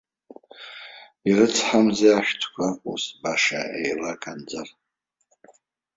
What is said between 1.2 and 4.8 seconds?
Ирыцҳамзи ашәҭқәа ус баша еилаканӡар!